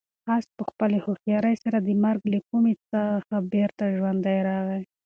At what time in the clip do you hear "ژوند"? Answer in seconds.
3.97-4.19